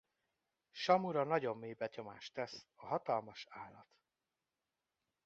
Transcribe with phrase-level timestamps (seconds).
[0.73, 3.87] Samura nagyon mély benyomást tesz a hatalmas állat.